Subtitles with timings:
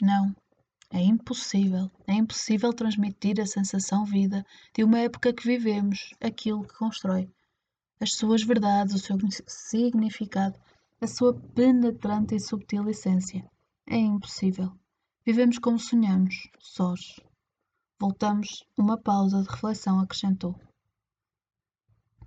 [0.00, 0.34] Não,
[0.90, 1.90] é impossível.
[2.06, 7.30] É impossível transmitir a sensação vida de uma época que vivemos, aquilo que constrói.
[7.98, 10.58] As suas verdades, o seu significado,
[11.00, 13.44] a sua penetrante e subtil essência.
[13.86, 14.72] É impossível.
[15.24, 17.18] Vivemos como sonhamos, sós.
[17.98, 20.54] Voltamos, uma pausa de reflexão acrescentou.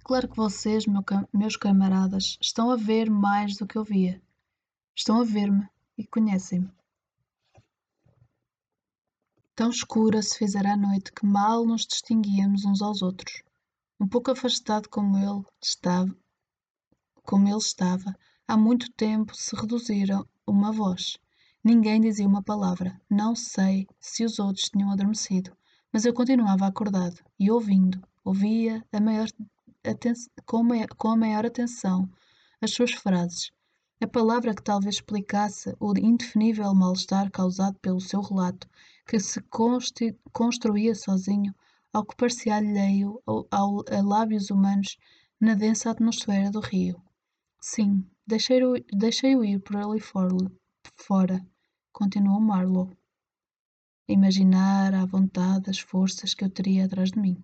[0.03, 4.19] Claro que vocês, meu, meus camaradas, estão a ver mais do que eu via.
[4.95, 6.78] Estão a ver-me e conhecem-me.
[9.59, 13.43] Tão escura se fizera a noite que mal nos distinguíamos uns aos outros.
[13.99, 16.15] Um pouco afastado como ele estava,
[17.23, 18.15] como ele estava,
[18.47, 21.17] há muito tempo se reduziram uma voz.
[21.61, 23.01] Ninguém dizia uma palavra.
[23.09, 25.51] Não sei se os outros tinham adormecido,
[25.91, 29.27] mas eu continuava acordado e ouvindo, ouvia a maior
[30.95, 32.09] com a maior atenção
[32.61, 33.51] as suas frases.
[34.01, 38.65] A palavra que talvez explicasse o indefinível mal-estar causado pelo seu relato,
[39.05, 39.41] que se
[40.31, 41.53] construía sozinho,
[41.91, 44.97] ao que parecia alheio ao, a lábios humanos
[45.37, 47.03] na densa atmosfera do rio.
[47.59, 51.45] Sim, deixei-o deixei ir por ali fora,
[51.91, 52.97] continuou Marlowe.
[54.07, 57.43] Imaginar à vontade as forças que eu teria atrás de mim.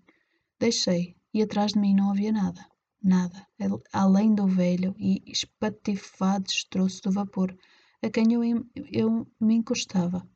[0.57, 2.65] Deixei, e atrás de mim não havia nada,
[3.05, 3.47] nada,
[3.93, 7.55] além do velho e espatifado destroço do vapor
[8.01, 8.43] a quem eu,
[8.91, 10.27] eu me encostava.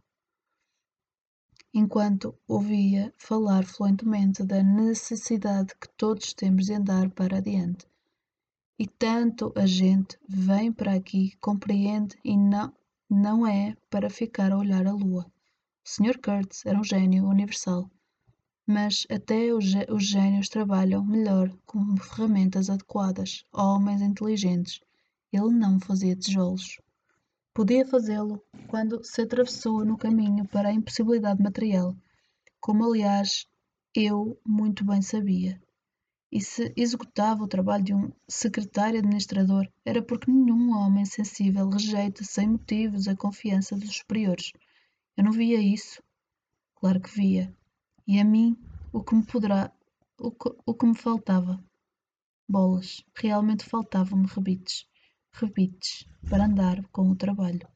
[1.74, 7.88] Enquanto ouvia falar fluentemente da necessidade que todos temos de andar para adiante.
[8.78, 12.74] E tanto a gente vem para aqui, compreende e não,
[13.10, 15.26] não é para ficar a olhar a lua.
[15.26, 16.20] O Sr.
[16.20, 17.90] Kurtz era um gênio universal
[18.70, 19.66] mas até os
[20.06, 24.80] gênios trabalham melhor com ferramentas adequadas, homens inteligentes.
[25.34, 26.80] Ele não fazia tijolos.
[27.52, 31.96] Podia fazê-lo quando se atravessou no caminho para a impossibilidade material,
[32.60, 33.48] como aliás
[33.96, 35.60] eu muito bem sabia.
[36.32, 42.24] E se executava o trabalho de um secretário administrador, era porque nenhum homem sensível rejeita
[42.24, 44.52] sem motivos a confiança dos superiores.
[45.18, 46.04] Eu não via isso?
[46.76, 47.52] Claro que via.
[48.12, 48.58] E a mim,
[48.92, 49.72] o que me poderá.
[50.20, 51.64] O que, o que me faltava?
[52.50, 53.04] Bolas.
[53.14, 54.88] Realmente faltavam-me rebites.
[55.32, 56.08] Rebites.
[56.28, 57.68] Para andar com o trabalho.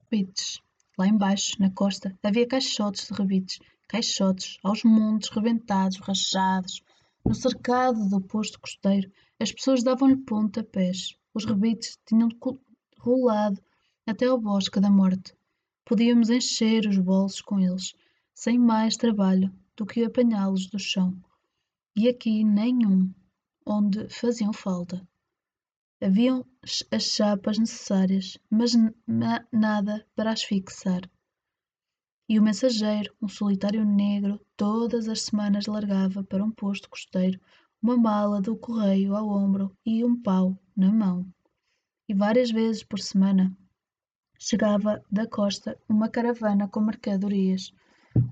[0.00, 0.60] Rebites.
[0.98, 3.60] Lá embaixo, na costa, havia caixotes de rebites.
[3.86, 6.82] Caixotes, aos montes, rebentados, rachados.
[7.24, 11.16] No cercado do posto costeiro, as pessoas davam-lhe pontapés.
[11.32, 12.30] Os rebites tinham
[12.98, 13.62] rolado
[14.04, 15.36] até ao bosque da morte.
[15.84, 17.94] Podíamos encher os bolsos com eles
[18.34, 21.16] sem mais trabalho do que apanhá-los do chão,
[21.94, 23.12] e aqui nenhum,
[23.66, 25.06] onde faziam falta.
[26.00, 26.44] Haviam
[26.90, 28.72] as chapas necessárias, mas
[29.52, 31.02] nada para as fixar.
[32.28, 37.40] E o mensageiro, um solitário negro, todas as semanas largava para um posto costeiro
[37.82, 41.26] uma mala do correio ao ombro e um pau na mão.
[42.08, 43.56] E várias vezes por semana
[44.38, 47.72] chegava da costa uma caravana com mercadorias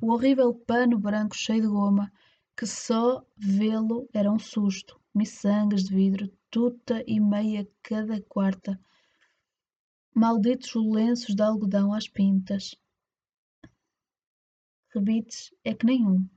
[0.00, 2.12] o horrível pano branco cheio de goma,
[2.56, 8.78] que só vê-lo era um susto, miçangas de vidro, tuta e meia cada quarta,
[10.14, 12.74] malditos lenços de algodão às pintas.
[14.92, 16.28] Rebites é que nenhum.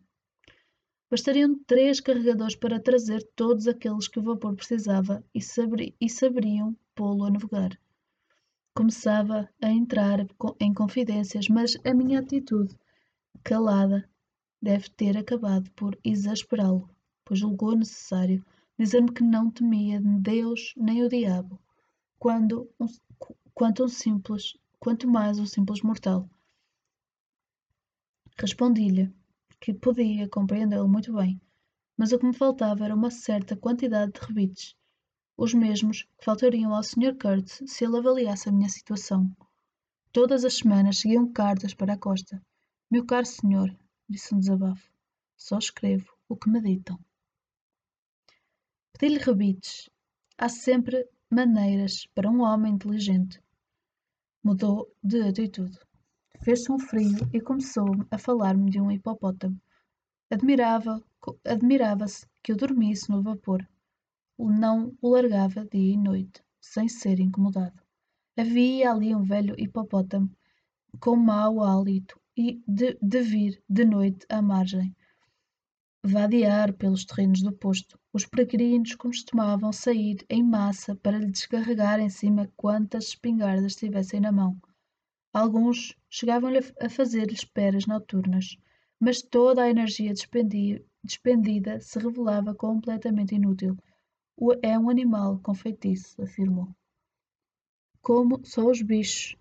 [1.10, 6.76] Bastariam três carregadores para trazer todos aqueles que o vapor precisava e, sabri e saberiam
[6.96, 7.78] pô-lo a navegar.
[8.76, 10.26] Começava a entrar
[10.60, 12.76] em confidências, mas a minha atitude
[13.44, 14.10] calada,
[14.62, 16.90] deve ter acabado por exasperá-lo,
[17.26, 18.44] pois julgou necessário
[18.80, 21.60] dizer-me que não temia Deus nem o diabo,
[22.18, 22.86] quando um,
[23.54, 26.30] quanto um simples, quanto mais um simples mortal.
[28.40, 29.14] Respondi-lhe
[29.60, 31.40] que podia compreendê-lo muito bem,
[31.98, 34.76] mas o que me faltava era uma certa quantidade de rebites,
[35.38, 37.18] os mesmos que faltariam ao Sr.
[37.22, 39.30] Kurtz se ele avaliasse a minha situação.
[40.12, 42.42] Todas as semanas seguiam cartas para a costa,
[42.90, 43.76] meu caro senhor,
[44.08, 44.92] disse um desabafo,
[45.36, 47.00] só escrevo o que me ditam.
[48.94, 49.90] Pedi-lhe rebites.
[50.38, 53.42] Há sempre maneiras para um homem inteligente.
[54.44, 55.78] Mudou de atitude.
[56.44, 59.60] Fez-se um frio e começou a falar-me de um hipopótamo.
[60.30, 61.04] Admirava,
[61.46, 63.68] admirava-se que eu dormisse no vapor.
[64.38, 67.82] Não o largava dia e noite, sem ser incomodado.
[68.38, 70.30] Havia ali um velho hipopótamo
[71.00, 74.96] com mau hálito e de, de vir de noite à margem,
[76.04, 78.00] vadear pelos terrenos do posto.
[78.12, 84.32] Os peregrinos costumavam sair em massa para lhe descarregar em cima quantas espingardas tivessem na
[84.32, 84.60] mão.
[85.34, 88.58] Alguns chegavam-lhe a fazer-lhe esperas noturnas,
[89.00, 90.14] mas toda a energia
[91.04, 93.78] despendida se revelava completamente inútil.
[94.62, 96.68] É um animal com feitiço, afirmou.
[98.02, 99.38] Como só os bichos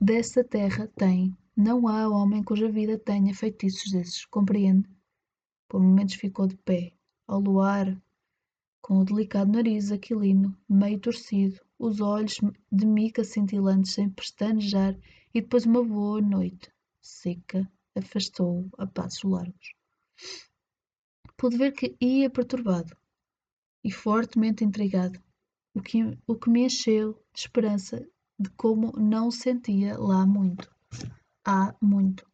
[0.00, 4.88] dessa terra têm, não há homem cuja vida tenha feitiços desses, compreende?
[5.68, 6.92] Por momentos ficou de pé,
[7.26, 8.00] ao luar,
[8.80, 12.40] com o delicado nariz aquilino, meio torcido, os olhos
[12.70, 14.98] de mica cintilantes sem pestanejar
[15.34, 16.70] e depois uma boa noite
[17.00, 19.74] seca afastou-o a passos largos.
[21.36, 22.96] Pude ver que ia perturbado
[23.84, 25.20] e fortemente intrigado,
[25.74, 28.06] o que, o que me encheu de esperança
[28.38, 30.70] de como não sentia lá muito.
[31.44, 32.24] Há muito.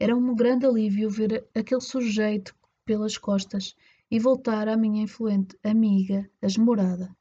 [0.00, 2.52] Era um grande alívio ver aquele sujeito
[2.84, 3.76] pelas costas
[4.10, 7.16] e voltar à minha influente amiga, esmorada,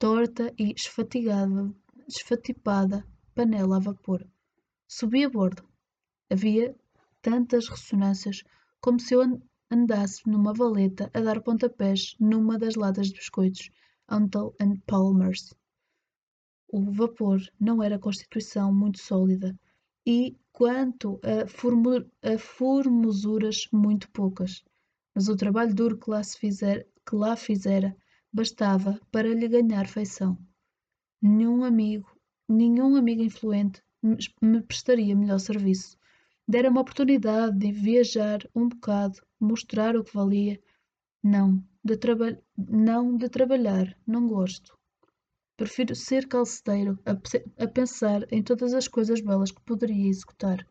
[0.00, 1.72] torta e esfatigada,
[2.08, 4.26] esfatipada panela a vapor.
[4.88, 5.62] Subi a bordo.
[6.28, 6.74] Havia
[7.22, 8.42] tantas ressonâncias
[8.80, 9.40] como se eu
[9.70, 13.70] andasse numa valeta a dar pontapés numa das latas de biscoitos
[14.10, 15.54] Uncle and Palmer's.
[16.66, 19.56] O vapor não era constituição muito sólida
[20.06, 24.64] e, quanto a, a formosuras, muito poucas
[25.14, 27.96] mas o trabalho duro que lá, se fizer, que lá fizera
[28.32, 30.38] bastava para lhe ganhar feição.
[31.20, 32.08] Nenhum amigo,
[32.48, 33.82] nenhum amigo influente
[34.40, 35.98] me prestaria melhor serviço.
[36.48, 40.60] Dera-me a oportunidade de viajar um bocado, mostrar o que valia.
[41.22, 44.78] Não, de, traba não de trabalhar, não gosto.
[45.60, 47.10] Prefiro ser calceteiro a,
[47.62, 50.66] a pensar em todas as coisas belas que poderia executar.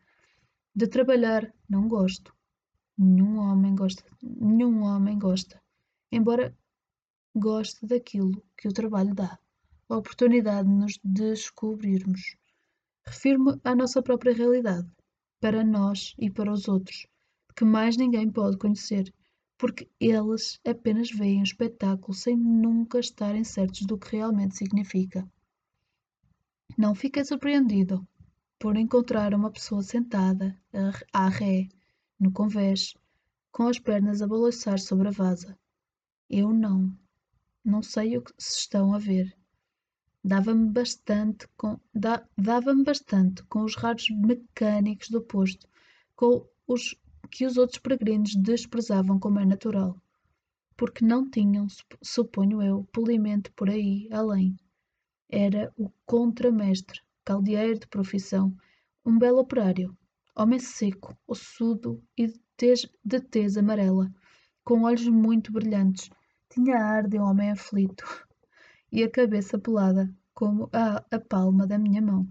[0.74, 2.34] De trabalhar, não gosto.
[2.98, 5.62] Nenhum homem gosta, nenhum homem gosta,
[6.10, 6.52] embora
[7.32, 9.38] goste daquilo que o trabalho dá,
[9.88, 12.34] a oportunidade de nos descobrirmos.
[13.06, 14.90] Refiro-me à nossa própria realidade,
[15.40, 17.06] para nós e para os outros,
[17.54, 19.14] que mais ninguém pode conhecer,
[19.60, 25.30] porque eles apenas veem o espetáculo sem nunca estarem certos do que realmente significa.
[26.78, 28.08] Não fiquei surpreendido
[28.58, 30.58] por encontrar uma pessoa sentada
[31.12, 31.68] à ré
[32.18, 32.94] no convés,
[33.52, 35.58] com as pernas a balançar sobre a vasa.
[36.30, 36.90] Eu não.
[37.62, 39.36] Não sei o que se estão a ver.
[40.24, 45.68] Dava-me bastante com da, dava-me bastante com os raros mecânicos do posto,
[46.16, 46.98] com os
[47.28, 50.00] que os outros peregrinos desprezavam como é natural,
[50.76, 51.66] porque não tinham,
[52.02, 54.56] suponho eu, polimento por aí além.
[55.28, 58.56] Era o contramestre, caldeiro de profissão,
[59.04, 59.96] um belo operário,
[60.34, 64.10] homem seco, ossudo e de tez, de tez amarela,
[64.64, 66.10] com olhos muito brilhantes.
[66.48, 68.04] Tinha ar de um homem aflito
[68.90, 72.26] e a cabeça pelada, como a, a palma da minha mão.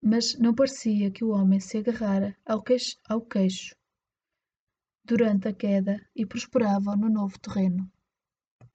[0.00, 3.74] Mas não parecia que o homem se agarrara ao queixo, ao queixo
[5.08, 7.90] durante a queda e prosperava no novo terreno,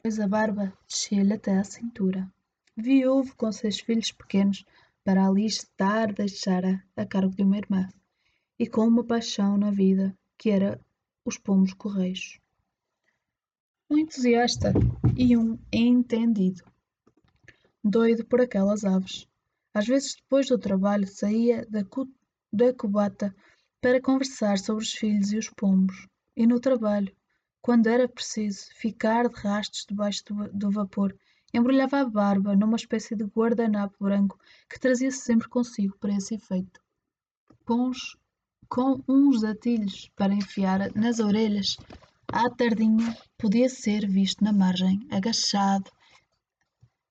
[0.02, 2.28] pois a barba descia-lhe até à cintura.
[2.76, 4.66] Viúvo com seis filhos pequenos,
[5.04, 7.88] para ali estar deixara a cargo de uma irmã
[8.58, 10.82] e com uma paixão na vida, que era
[11.24, 12.40] os pomos correios.
[13.88, 14.74] Um entusiasta
[15.16, 16.64] e um entendido,
[17.84, 19.28] doido por aquelas aves.
[19.72, 21.82] Às vezes, depois do trabalho, saía da,
[22.52, 23.36] da cubata
[23.80, 27.16] para conversar sobre os filhos e os pombos, e no trabalho,
[27.62, 31.16] quando era preciso ficar de rastos debaixo do, do vapor,
[31.54, 36.82] embrulhava a barba numa espécie de guardanapo branco que trazia sempre consigo para esse efeito.
[37.66, 38.18] Pons
[38.68, 41.78] com uns atilhos para enfiar nas orelhas.
[42.28, 45.92] À tardinha podia ser visto na margem, agachado,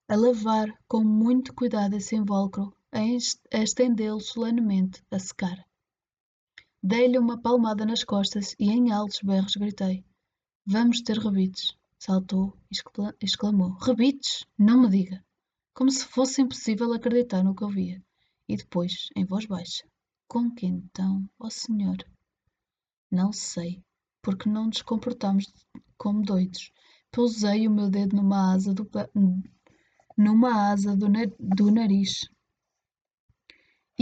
[0.09, 3.01] a lavar com muito cuidado esse invólucro, a
[3.57, 5.65] estendê-lo solenemente, a secar.
[6.85, 10.05] Dei-lhe uma palmada nas costas e em altos berros gritei:
[10.67, 11.77] Vamos ter rebites.
[11.97, 14.45] Saltou e exclamou: Rebites?
[14.59, 15.25] Não me diga!
[15.73, 18.03] Como se fosse impossível acreditar no que ouvia.
[18.49, 19.85] E depois, em voz baixa:
[20.27, 21.99] com que então, ó Senhor?
[23.09, 23.81] Não sei,
[24.21, 25.47] porque não nos comportamos
[25.97, 26.73] como doidos.
[27.13, 28.91] Pousei o meu dedo numa asa do,
[30.19, 31.07] numa asa do,
[31.39, 32.29] do nariz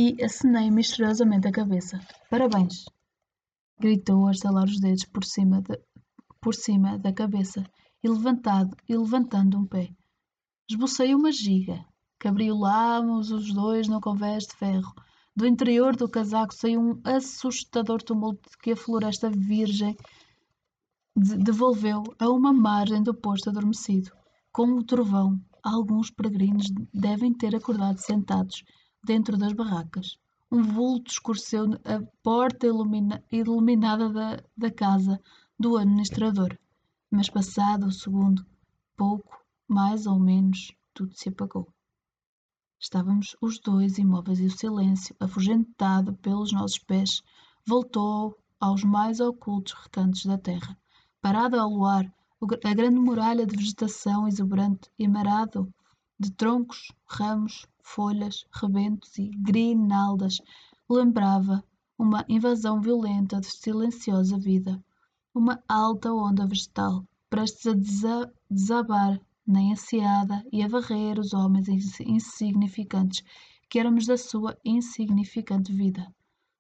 [0.01, 2.01] e acenei misteriosamente a cabeça.
[2.31, 2.87] Parabéns!
[3.79, 5.79] Gritou a estalar os dedos por cima, de,
[6.41, 7.63] por cima da cabeça
[8.03, 9.91] e, levantado, e levantando um pé.
[10.71, 11.85] Esbocei uma giga.
[12.19, 14.91] Cabriolámos os dois no convés de ferro
[15.37, 19.95] do interior do casaco saiu um assustador tumulto que a floresta virgem
[21.15, 24.11] devolveu a uma margem do posto adormecido.
[24.51, 28.65] Com o trovão, alguns peregrinos devem ter acordado sentados,
[29.03, 30.19] dentro das barracas.
[30.51, 35.21] Um vulto escureceu a porta ilumina, iluminada da, da casa
[35.59, 36.59] do administrador.
[37.11, 38.45] Mas passado o segundo,
[38.97, 39.39] pouco,
[39.69, 41.69] mais ou menos, tudo se apagou.
[42.79, 47.23] Estávamos os dois imóveis e o silêncio, afugentado pelos nossos pés,
[47.67, 50.77] voltou aos mais ocultos recantos da terra.
[51.21, 52.11] Parado ao luar,
[52.65, 55.73] a grande muralha de vegetação exuberante e marado
[56.19, 60.41] de troncos, ramos, folhas, rebentos e grinaldas
[60.89, 61.65] lembrava
[61.99, 64.83] uma invasão violenta de silenciosa vida
[65.35, 71.69] uma alta onda vegetal, prestes a desabar na enseada e a varrer os homens
[72.01, 73.23] insignificantes
[73.69, 76.13] que éramos da sua insignificante vida.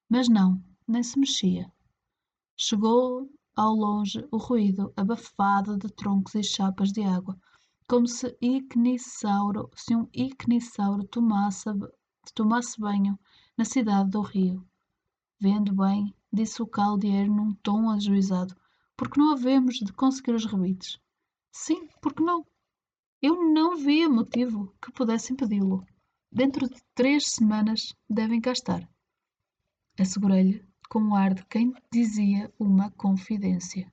[0.08, 1.70] Mas não, nem se mexia.
[2.56, 7.36] Chegou ao longe o ruído abafado de troncos e chapas de água,
[7.90, 11.68] como se, ignisauro, se um ignisauro tomasse,
[12.36, 13.18] tomasse banho
[13.58, 14.64] na cidade do rio.
[15.40, 18.54] Vendo bem, disse o caldeiro num tom ajuizado,
[18.96, 21.00] porque não havemos de conseguir os rebites.
[21.52, 22.46] Sim, porque não?
[23.20, 25.84] Eu não via motivo que pudesse impedi-lo.
[26.30, 28.88] Dentro de três semanas devem cá estar.
[29.98, 33.92] Assegurei-lhe, com o ar de quem dizia uma confidência.